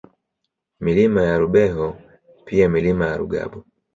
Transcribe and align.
Milima 0.79 1.21
ya 1.23 1.37
Rubeho 1.37 1.95
pia 2.45 2.69
Milima 2.69 3.05
ya 3.07 3.17
Rugabo 3.17 3.65